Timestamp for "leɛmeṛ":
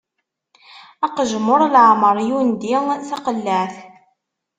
1.73-2.15